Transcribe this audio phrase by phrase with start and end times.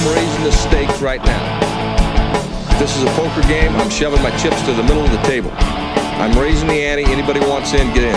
[0.00, 2.78] I'm raising the stakes right now.
[2.78, 3.74] This is a poker game.
[3.74, 5.50] I'm shoving my chips to the middle of the table.
[5.58, 7.02] I'm raising the ante.
[7.10, 8.14] Anybody wants in, get in.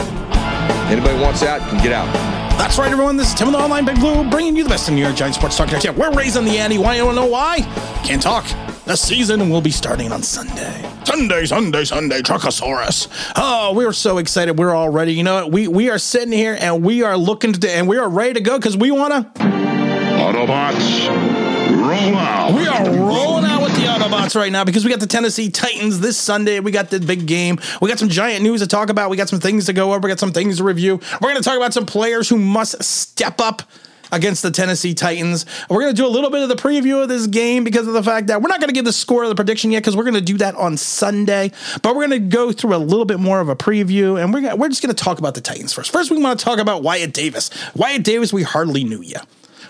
[0.92, 2.06] Anybody wants out, can get out.
[2.60, 3.18] That's right, everyone.
[3.18, 5.16] This is Tim of the Online Big Blue, bringing you the best in New York
[5.16, 5.72] Giants sports talk.
[5.84, 6.78] Yeah, we're raising the ante.
[6.78, 6.98] Why?
[6.98, 7.62] You don't know why?
[8.04, 8.46] Can't talk.
[8.86, 10.88] The season will be starting on Sunday.
[11.04, 13.08] Sunday, Sunday, Sunday, Truckosaurus.
[13.36, 14.60] Oh, we are so excited.
[14.60, 15.14] We're all ready.
[15.14, 15.52] You know what?
[15.52, 18.42] We we are sitting here and we are looking to and we are ready to
[18.42, 19.42] go because we want to.
[20.22, 21.41] Autobots,
[21.76, 22.54] roll out.
[22.54, 26.00] We are rolling out with the Autobots right now because we got the Tennessee Titans
[26.00, 26.60] this Sunday.
[26.60, 27.60] We got the big game.
[27.82, 29.10] We got some giant news to talk about.
[29.10, 30.00] We got some things to go over.
[30.06, 31.00] We got some things to review.
[31.22, 33.64] We're going to talk about some players who must step up
[34.12, 35.46] against the Tennessee Titans.
[35.70, 37.94] We're going to do a little bit of the preview of this game because of
[37.94, 39.96] the fact that we're not going to give the score of the prediction yet because
[39.96, 41.52] we're going to do that on Sunday.
[41.82, 44.42] But we're going to go through a little bit more of a preview and we're
[44.42, 45.92] gonna, we're just going to talk about the Titans first.
[45.92, 47.50] First, we want to talk about Wyatt Davis.
[47.76, 49.18] Wyatt Davis, we hardly knew you.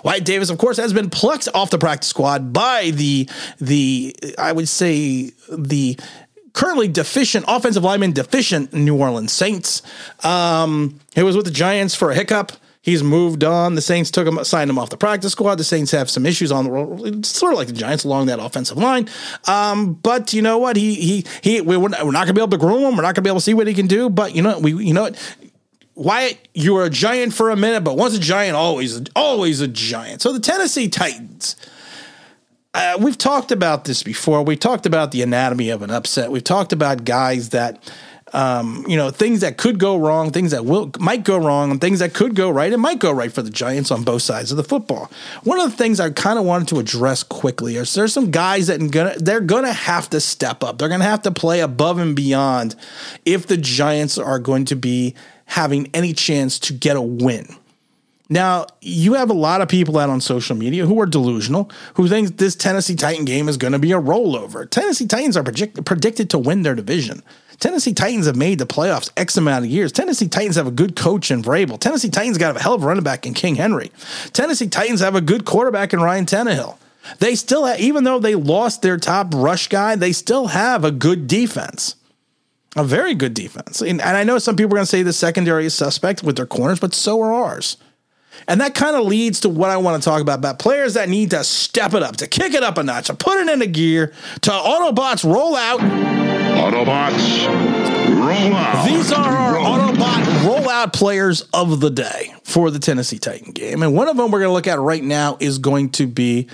[0.03, 4.51] Wyatt Davis, of course, has been plucked off the practice squad by the the I
[4.51, 5.97] would say the
[6.53, 9.81] currently deficient offensive lineman deficient New Orleans Saints.
[10.23, 12.51] Um, he was with the Giants for a hiccup.
[12.83, 13.75] He's moved on.
[13.75, 15.55] The Saints took him, signed him off the practice squad.
[15.55, 18.39] The Saints have some issues on the road, sort of like the Giants along that
[18.39, 19.07] offensive line.
[19.47, 20.77] Um, but you know what?
[20.77, 21.61] He he he.
[21.61, 22.97] We're not, we're not going to be able to groom him.
[22.97, 24.09] We're not going to be able to see what he can do.
[24.09, 25.35] But you know we you know what.
[25.95, 29.67] Wyatt, you were a giant for a minute, but once a giant, always, always a
[29.67, 30.21] giant.
[30.21, 31.55] So the Tennessee Titans.
[32.73, 34.43] Uh, we've talked about this before.
[34.43, 36.31] We talked about the anatomy of an upset.
[36.31, 37.91] We've talked about guys that,
[38.31, 41.81] um, you know, things that could go wrong, things that will might go wrong, and
[41.81, 44.51] things that could go right and might go right for the Giants on both sides
[44.51, 45.11] of the football.
[45.43, 48.67] One of the things I kind of wanted to address quickly is there's some guys
[48.67, 50.77] that gonna they're gonna have to step up.
[50.77, 52.77] They're gonna have to play above and beyond
[53.25, 55.13] if the Giants are going to be
[55.51, 57.45] having any chance to get a win.
[58.29, 62.07] Now, you have a lot of people out on social media who are delusional, who
[62.07, 64.69] think this Tennessee Titan game is going to be a rollover.
[64.69, 67.21] Tennessee Titans are project- predicted to win their division.
[67.59, 69.91] Tennessee Titans have made the playoffs X amount of years.
[69.91, 71.77] Tennessee Titans have a good coach in Vrabel.
[71.77, 73.91] Tennessee Titans got a hell of a running back in King Henry.
[74.31, 76.77] Tennessee Titans have a good quarterback in Ryan Tannehill.
[77.19, 80.91] They still, have, even though they lost their top rush guy, they still have a
[80.91, 81.95] good defense.
[82.75, 83.81] A very good defense.
[83.81, 86.37] And, and I know some people are going to say the secondary is suspect with
[86.37, 87.77] their corners, but so are ours.
[88.47, 91.09] And that kind of leads to what I want to talk about about players that
[91.09, 93.67] need to step it up, to kick it up a notch, to put it into
[93.67, 95.79] gear, to Autobots roll out.
[95.81, 97.47] Autobots,
[98.25, 98.87] roll out.
[98.87, 103.83] These are our Autobot rollout players of the day for the Tennessee Titan game.
[103.83, 106.47] And one of them we're going to look at right now is going to be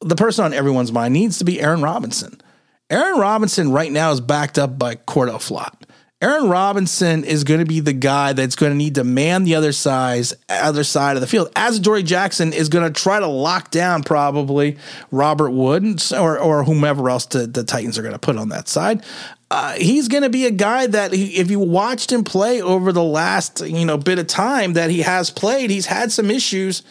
[0.00, 2.40] the person on everyone's mind needs to be Aaron Robinson.
[2.90, 5.74] Aaron Robinson right now is backed up by Cor'Dale Flott.
[6.20, 9.54] Aaron Robinson is going to be the guy that's going to need to man the
[9.54, 11.48] other side, other side of the field.
[11.54, 14.78] As Adoree Jackson is going to try to lock down probably
[15.12, 18.68] Robert Wood or, or whomever else the, the Titans are going to put on that
[18.68, 19.04] side.
[19.50, 22.90] Uh, he's going to be a guy that he, if you watched him play over
[22.90, 26.82] the last you know bit of time that he has played, he's had some issues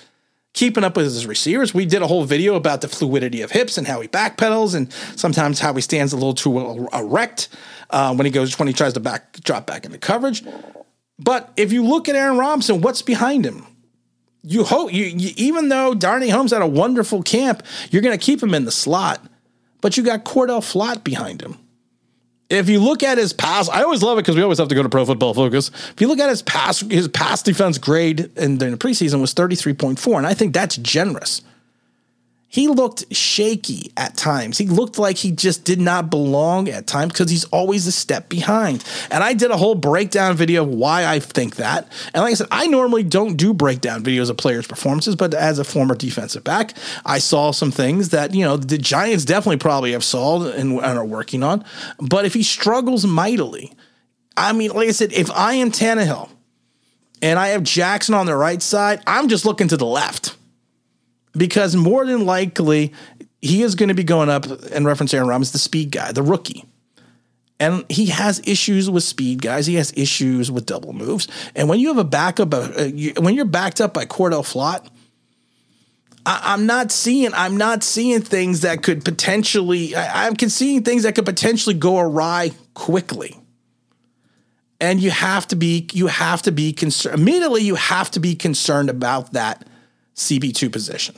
[0.57, 1.72] keeping up with his receivers.
[1.72, 4.91] We did a whole video about the fluidity of hips and how he backpedals and
[5.16, 7.50] sometimes how he stands a little too erect
[7.91, 10.44] uh, when he goes when he tries to back drop back into coverage.
[11.19, 13.67] But if you look at Aaron Robinson, what's behind him?
[14.41, 18.25] You hope you, you even though Darnay Holmes had a wonderful camp, you're going to
[18.25, 19.23] keep him in the slot,
[19.81, 21.59] but you got Cor'Dale Flott behind him
[22.50, 24.75] if you look at his pass, I always love it because we always have to
[24.75, 25.69] go to Pro Football Focus.
[25.91, 29.34] If you look at his pass, his pass defense grade in, in the preseason was
[29.34, 31.41] 33.4, and I think that's generous.
[32.50, 34.58] He looked shaky at times.
[34.58, 38.30] He looked like he just did not belong at times because he's always a step
[38.30, 38.85] behind.
[39.12, 41.91] And I did a whole breakdown video of why I think that.
[42.13, 45.59] And like I said, I normally don't do breakdown videos of players' performances, but as
[45.59, 46.74] a former defensive back,
[47.06, 50.97] I saw some things that, you know, the Giants definitely probably have solved and, and
[50.97, 51.66] are working on.
[52.00, 53.74] But if he struggles mightily,
[54.38, 56.29] I mean, like I said, if I am Tannehill
[57.22, 60.37] and I have Jackson on the right side, I'm just looking to the left
[61.38, 62.94] because more than likely
[63.41, 66.23] he is going to be going up in reference Aaron Rodgers, the speed guy, the
[66.23, 66.66] rookie.
[67.59, 69.66] And he has issues with speed guys.
[69.66, 71.28] He has issues with double moves.
[71.56, 74.88] And when you have a backup, uh, you, when you're backed up by Cor'Dale Flott,
[76.28, 77.34] I, am not seeing.
[77.34, 79.96] I'm not seeing things that could potentially.
[79.96, 83.40] I, I'm seeing things that could potentially go awry quickly.
[84.79, 85.88] And you have to be.
[85.94, 87.20] You have to be concerned.
[87.20, 89.66] Immediately, you have to be concerned about that
[90.16, 91.16] CB2 position.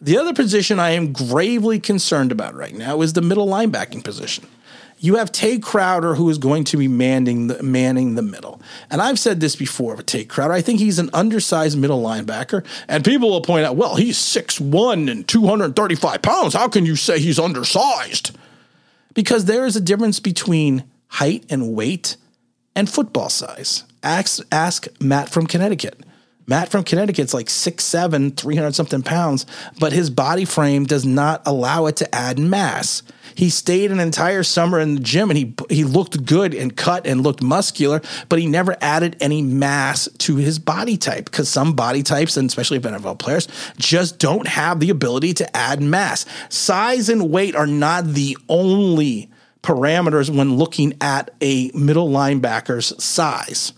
[0.00, 4.46] The other position I am gravely concerned about right now is the middle linebacking position.
[5.00, 8.60] You have Tae Crowder, who is going to be manning the, manning the middle.
[8.90, 10.52] And I've said this before of Tae Crowder.
[10.52, 12.64] I think he's an undersized middle linebacker.
[12.88, 16.54] And people will point out, well, he's 6'1 and 235 pounds.
[16.54, 18.36] How can you say he's undersized?
[19.14, 22.16] Because there is a difference between height and weight
[22.74, 23.84] and football size.
[24.02, 26.00] Ask, ask Matt from Connecticut.
[26.48, 29.44] Matt from Connecticut's like 6'7, 300 something pounds,
[29.78, 33.02] but his body frame does not allow it to add mass.
[33.34, 37.06] He stayed an entire summer in the gym and he he looked good and cut
[37.06, 38.00] and looked muscular,
[38.30, 42.48] but he never added any mass to his body type because some body types, and
[42.48, 43.46] especially NFL players,
[43.76, 46.24] just don't have the ability to add mass.
[46.48, 49.30] Size and weight are not the only
[49.62, 53.74] parameters when looking at a middle linebacker's size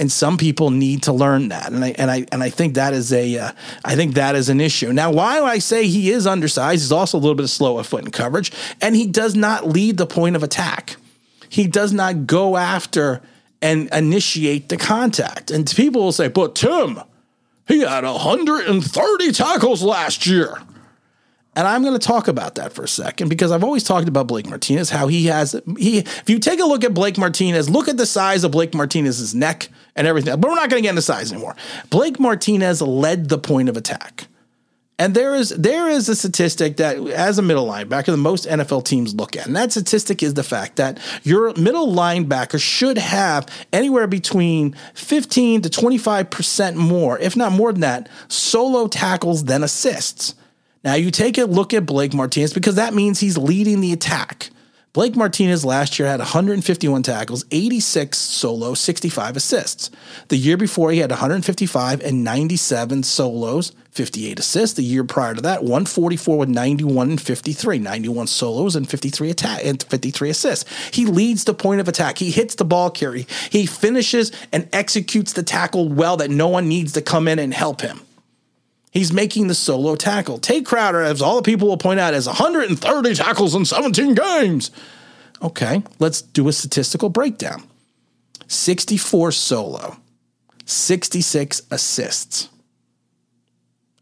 [0.00, 1.70] and some people need to learn that.
[1.70, 3.52] And i and i and i think that is a uh,
[3.84, 4.92] I think that is an issue.
[4.92, 8.02] Now why i say he is undersized he's also a little bit slow at foot
[8.02, 8.50] and coverage.
[8.80, 10.96] And he does not lead the point of attack.
[11.48, 13.20] He does not go after
[13.62, 15.50] and initiate the contact.
[15.50, 17.00] And people will say but tim
[17.68, 20.56] he had 130 tackles last year
[21.56, 24.28] and I'm going to talk about that for a second because I've always talked about
[24.28, 27.88] Blake Martinez, how he has he if you take a look at Blake Martinez, look
[27.88, 30.40] at the size of Blake Martinez's neck and everything.
[30.40, 31.56] But we're not going to get into size anymore.
[31.90, 34.28] Blake Martinez led the point of attack.
[35.00, 38.84] And there is there is a statistic that as a middle linebacker, the most NFL
[38.84, 39.46] teams look at.
[39.46, 45.62] And that statistic is the fact that your middle linebacker should have anywhere between 15
[45.62, 50.34] to 25% more, if not more than that, solo tackles than assists.
[50.82, 54.50] Now you take a look at Blake Martinez because that means he's leading the attack.
[54.92, 59.88] Blake Martinez last year had 151 tackles, 86 solo, 65 assists.
[60.28, 64.76] The year before, he had 155 and 97 solos, 58 assists.
[64.76, 69.64] The year prior to that, 144 with 91 and 53, 91 solos and 53 attack
[69.64, 70.68] and 53 assists.
[70.92, 72.18] He leads the point of attack.
[72.18, 73.28] He hits the ball carry.
[73.50, 77.54] He finishes and executes the tackle well that no one needs to come in and
[77.54, 78.00] help him.
[78.90, 80.38] He's making the solo tackle.
[80.38, 84.70] Tae Crowder, as all the people will point out, has 130 tackles in 17 games.
[85.42, 87.62] Okay, let's do a statistical breakdown
[88.48, 89.96] 64 solo,
[90.66, 92.48] 66 assists.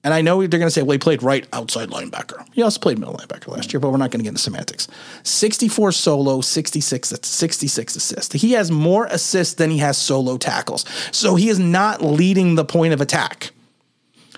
[0.05, 2.47] And I know they're going to say, well, he played right outside linebacker.
[2.53, 4.89] He also played middle linebacker last year, but we're not going to get into semantics.
[5.25, 8.33] 64 solo, 66, 66 assists.
[8.41, 10.85] He has more assists than he has solo tackles.
[11.13, 13.51] So he is not leading the point of attack.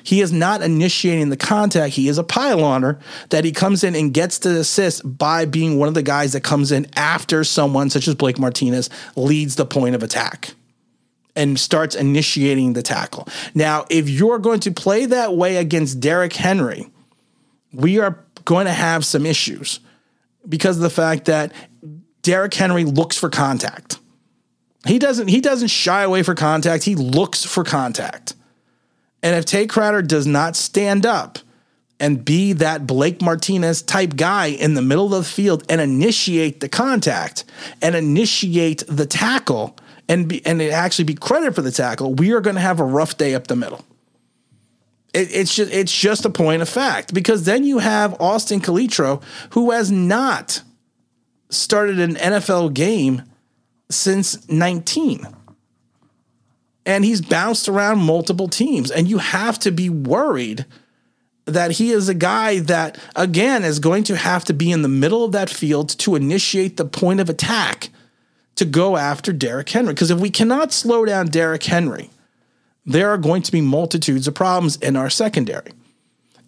[0.03, 1.95] He is not initiating the contact.
[1.95, 3.01] He is a pyloner
[3.31, 6.43] that he comes in and gets the assist by being one of the guys that
[6.43, 10.55] comes in after someone such as Blake Martinez leads the point of attack
[11.37, 13.29] and starts initiating the tackle.
[13.55, 16.91] Now, if you're going to play that way against Derrick Henry,
[17.73, 19.81] we are going to have some issues
[20.49, 21.53] because of the fact that
[22.23, 23.99] Derrick Henry looks for contact.
[24.87, 26.85] He doesn't he doesn't shy away for contact.
[26.85, 28.35] He looks for contact.
[29.23, 31.39] And if Tae Crowder does not stand up
[31.99, 36.61] and be that Blake Martinez type guy in the middle of the field and initiate
[36.61, 37.45] the contact
[37.83, 39.77] and initiate the tackle
[40.09, 42.85] and be, and actually be credited for the tackle, we are going to have a
[42.85, 43.85] rough day up the middle.
[45.13, 49.23] It, it's just it's just a point of fact because then you have Austin Calitro
[49.51, 50.63] who has not
[51.49, 53.23] started an NFL game
[53.91, 55.27] since 19
[56.87, 58.91] and he's bounced around multiple teams.
[58.91, 60.65] And you have to be worried
[61.47, 64.89] that he is a guy that, again, is going to have to be in the
[64.89, 67.91] middle of that field to initiate the point of attack
[68.57, 69.95] to go after Derrick Henry.
[69.95, 72.11] Because if we cannot slow down Derrick Henry,
[72.85, 75.73] there are going to be multitudes of problems in our secondary.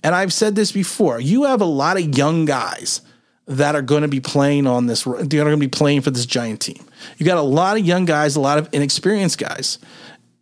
[0.05, 3.03] And I've said this before you have a lot of young guys
[3.47, 6.27] that are going to be playing on this, they're going to be playing for this
[6.27, 6.85] giant team.
[7.19, 9.79] You got a lot of young guys, a lot of inexperienced guys.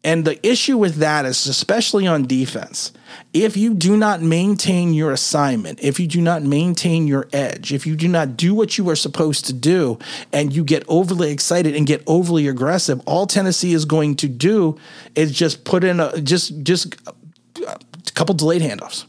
[0.03, 2.93] And the issue with that is, especially on defense,
[3.35, 7.87] if you do not maintain your assignment, if you do not maintain your edge, if
[7.87, 9.99] you do not do what you are supposed to do,
[10.33, 14.79] and you get overly excited and get overly aggressive, all Tennessee is going to do
[15.15, 19.05] is just put in a just just a couple delayed handoffs,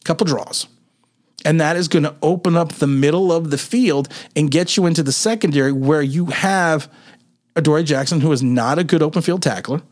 [0.00, 0.68] a couple draws.
[1.44, 4.86] And that is going to open up the middle of the field and get you
[4.86, 6.90] into the secondary where you have
[7.54, 9.82] Adoree Jackson, who is not a good open field tackler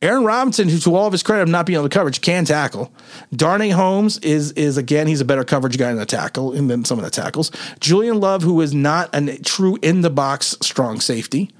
[0.00, 2.44] Aaron Robinson, who to all of his credit of not being able to coverage, can
[2.44, 2.92] tackle.
[3.34, 6.98] Darnay Holmes is is again he's a better coverage guy in the tackle than some
[6.98, 7.50] of the tackles.
[7.80, 11.50] Julian Love, who is not a true in the box strong safety.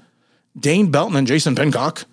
[0.57, 2.05] Dane Belton and Jason Pinnock.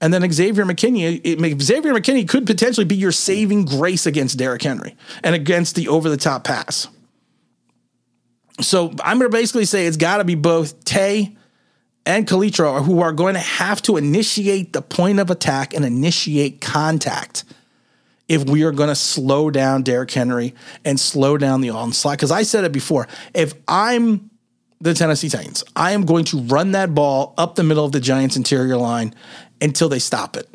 [0.00, 1.20] And then Xavier McKinney.
[1.24, 5.88] It, Xavier McKinney could potentially be your saving grace against Derrick Henry and against the
[5.88, 6.88] over the top pass.
[8.60, 11.36] So I'm going to basically say it's got to be both Tae
[12.06, 16.60] and Calitro who are going to have to initiate the point of attack and initiate
[16.60, 17.44] contact
[18.28, 22.16] if we are going to slow down Derrick Henry and slow down the onslaught.
[22.16, 24.30] Because I said it before, if I'm
[24.80, 28.00] the Tennessee Titans, I am going to run that ball up the middle of the
[28.00, 29.14] Giants' interior line
[29.60, 30.48] until they stop it.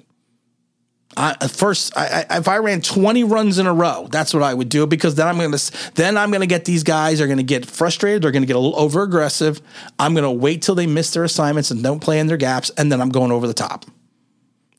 [1.20, 4.42] I, uh, first, I, I, if I ran 20 runs in a row, that's what
[4.42, 7.20] I would do because then I'm going to then I'm going to get these guys
[7.20, 8.22] are going to get frustrated.
[8.22, 9.62] They're going to get a little over aggressive.
[10.00, 12.70] I'm going to wait till they miss their assignments and don't play in their gaps,
[12.78, 13.86] and then I'm going over the top.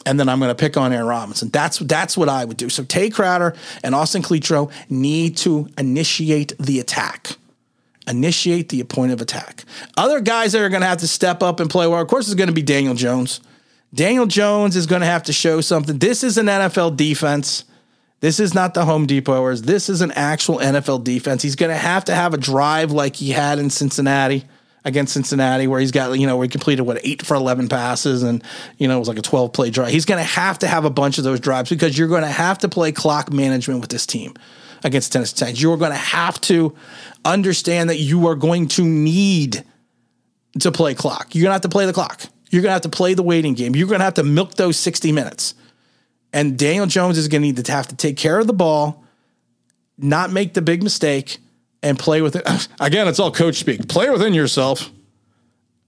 [0.07, 1.51] And then I'm going to pick on Aaron Robinson.
[1.51, 2.71] That's that's what I would do.
[2.71, 3.55] So Tae Crowder
[3.85, 7.37] and Austin Calitro need to initiate the attack
[8.09, 9.65] initiate the point of attack.
[9.97, 12.29] Other guys that are going to have to step up and play well, of course,
[12.29, 13.41] is going to be Daniel Jones.
[13.93, 15.99] Daniel Jones is going to have to show something.
[15.99, 17.65] This is an NFL defense.
[18.21, 19.63] This is not the Home Depoters.
[19.63, 21.43] This is an actual NFL defense.
[21.43, 24.45] He's going to have to have a drive like he had in Cincinnati
[24.85, 28.23] against Cincinnati, where he's got, you know, where he completed what eight for 11 passes
[28.23, 28.43] and,
[28.79, 29.91] you know, it was like a 12 play drive.
[29.91, 32.29] He's going to have to have a bunch of those drives because you're going to
[32.29, 34.35] have to play clock management with this team
[34.85, 35.61] against Tennessee Titans.
[35.61, 36.75] You're going to have to
[37.25, 39.65] understand that you are going to need
[40.61, 41.35] to play clock.
[41.35, 42.23] You're going to have to play the clock.
[42.51, 43.75] You're going to have to play the waiting game.
[43.75, 45.55] You're going to have to milk those 60 minutes.
[46.33, 49.05] And Daniel Jones is going to need to have to take care of the ball,
[49.97, 51.39] not make the big mistake,
[51.83, 52.69] and play with it.
[52.81, 53.89] Again, it's all coach speak.
[53.89, 54.91] Play within yourself,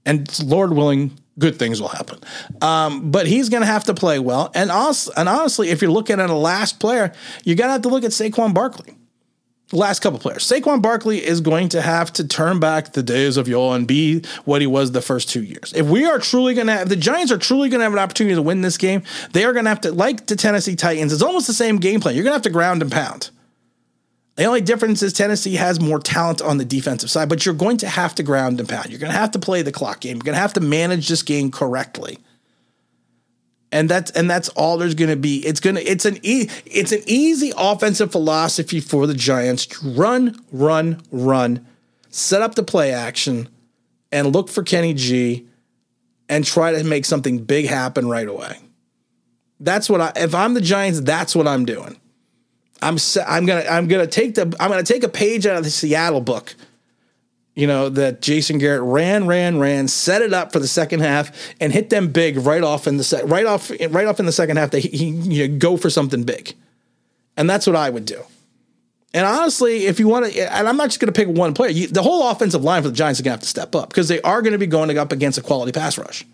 [0.06, 2.18] and Lord willing, good things will happen.
[2.60, 4.50] Um, but he's going to have to play well.
[4.54, 7.12] And, also, and honestly, if you're looking at a last player,
[7.44, 8.96] you're going to have to look at Saquon Barkley
[9.72, 10.44] last couple players.
[10.44, 14.22] Saquon Barkley is going to have to turn back the days of yore and be
[14.44, 15.72] what he was the first two years.
[15.74, 17.98] If we are truly going to have, the Giants are truly going to have an
[17.98, 19.02] opportunity to win this game,
[19.32, 22.00] they are going to have to, like the Tennessee Titans, it's almost the same game
[22.00, 22.14] plan.
[22.14, 23.30] You're going to have to ground and pound.
[24.36, 27.76] The only difference is Tennessee has more talent on the defensive side, but you're going
[27.78, 28.88] to have to ground and pound.
[28.88, 30.16] You're going to have to play the clock game.
[30.16, 32.18] You're going to have to manage this game correctly
[33.72, 35.44] and that's and that's all there's going to be.
[35.44, 40.38] It's to it's an e- it's an easy offensive philosophy for the Giants to run,
[40.52, 41.66] run, run,
[42.10, 43.48] set up the play action,
[44.12, 45.46] and look for Kenny G,
[46.28, 48.58] and try to make something big happen right away.
[49.58, 50.12] That's what I.
[50.16, 51.98] If I'm the Giants, that's what I'm doing.
[52.82, 55.70] I'm I'm gonna I'm gonna take the I'm gonna take a page out of the
[55.70, 56.54] Seattle book
[57.54, 61.30] you know, that Jason Garrett ran, ran, ran, set it up for the second half,
[61.60, 64.56] and hit them big right off in the right off right off in the second
[64.56, 64.70] half.
[64.70, 66.54] They he, you know, go for something big,
[67.36, 68.22] and that's what I would do.
[69.14, 71.70] And honestly, if you want to, and I'm not just going to pick one player.
[71.70, 73.90] You, the whole offensive line for the Giants are going to have to step up
[73.90, 76.24] because they are going to be going up against a quality pass rush.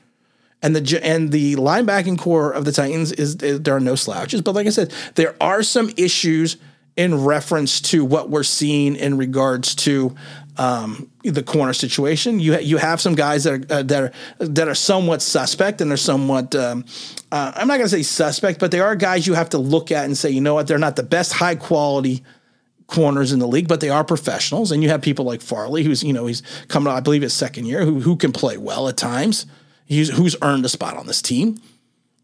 [0.63, 4.43] And the and the linebacking core of the Titans is, is there are no slouches,
[4.43, 6.57] but like I said, there are some issues
[6.97, 10.17] in reference to what we're seeing in regards to
[10.59, 12.41] um, the corner situation.
[12.41, 15.91] You you have some guys that are uh, that are that are somewhat suspect and
[15.91, 16.55] they're somewhat.
[16.55, 16.85] Um,
[17.31, 19.93] uh, I'm not going to say suspect, but they are guys you have to look
[19.93, 22.25] at and say, you know what, they're not the best high quality
[22.87, 24.73] corners in the league, but they are professionals.
[24.73, 27.67] And you have people like Farley, who's you know he's coming, I believe, his second
[27.67, 29.47] year, who who can play well at times.
[29.87, 31.59] He's who's earned a spot on this team.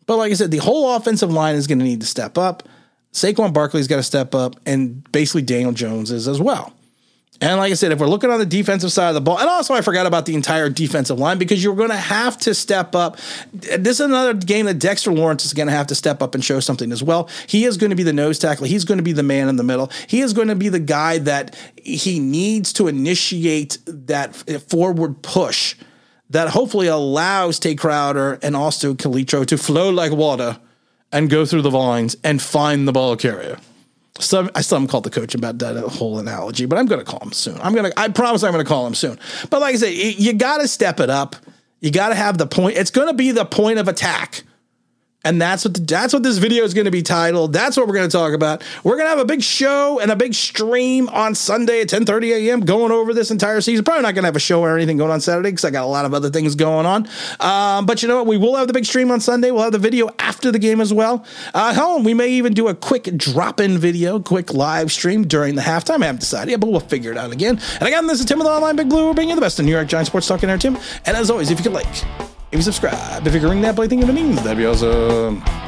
[0.06, 2.68] But like I said, the whole offensive line is going to need to step up.
[3.12, 6.73] Saquon Barkley's got to step up, and basically Daniel Jones is as well.
[7.44, 9.46] And like I said, if we're looking on the defensive side of the ball, and
[9.46, 12.94] also I forgot about the entire defensive line because you're going to have to step
[12.94, 13.18] up.
[13.52, 16.42] This is another game that Dexter Lawrence is going to have to step up and
[16.42, 17.28] show something as well.
[17.46, 18.64] He is going to be the nose tackle.
[18.64, 19.90] He's going to be the man in the middle.
[20.06, 24.34] He is going to be the guy that he needs to initiate that
[24.70, 25.76] forward push
[26.30, 30.58] that hopefully allows Tae Crowder and also Calitro to flow like water
[31.12, 33.58] and go through the vines and find the ball carrier.
[34.20, 37.04] So I still haven't called the coach about that whole analogy, but I'm going to
[37.04, 37.60] call him soon.
[37.60, 39.18] I'm going to, I promise I'm going to call him soon.
[39.50, 41.34] But like I said, you got to step it up.
[41.80, 42.76] You got to have the point.
[42.76, 44.44] It's going to be the point of attack.
[45.24, 47.52] And that's what the, that's what this video is going to be titled.
[47.52, 48.62] That's what we're going to talk about.
[48.84, 52.48] We're going to have a big show and a big stream on Sunday at 10:30
[52.48, 52.60] a.m.
[52.60, 53.84] going over this entire season.
[53.84, 55.84] Probably not going to have a show or anything going on Saturday because I got
[55.84, 57.08] a lot of other things going on.
[57.40, 58.26] Um, but you know what?
[58.26, 59.50] We will have the big stream on Sunday.
[59.50, 61.24] We'll have the video after the game as well.
[61.54, 65.62] Uh, hell, we may even do a quick drop-in video, quick live stream during the
[65.62, 66.02] halftime.
[66.02, 67.60] I haven't decided yet, but we'll figure it out again.
[67.80, 69.12] And again, this is Tim with the Online Big Blue.
[69.12, 70.76] We're the best in New York Giants sports talk there, Tim.
[71.06, 73.74] And as always, if you could like if you subscribe, if you can ring that
[73.74, 75.42] bell, thing if it means, that'd be awesome.
[75.42, 75.63] Um,